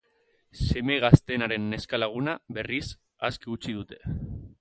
[0.67, 2.83] Seme gazteenaren neska-laguna, berriz,
[3.29, 4.01] aske utzi dute.